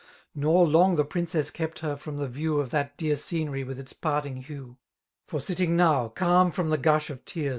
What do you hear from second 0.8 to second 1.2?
the